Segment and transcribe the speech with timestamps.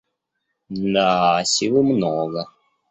[0.95, 2.49] Да, силы много.